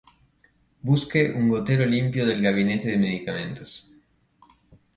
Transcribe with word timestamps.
Busque 0.81 1.31
un 1.31 1.47
gotero 1.47 1.85
limpio 1.85 2.25
del 2.25 2.41
gabinete 2.41 2.89
de 2.89 2.97
medicamentos. 2.97 3.87